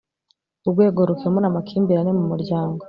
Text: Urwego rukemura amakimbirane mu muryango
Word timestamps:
Urwego 0.65 0.99
rukemura 1.09 1.45
amakimbirane 1.49 2.11
mu 2.17 2.23
muryango 2.31 2.77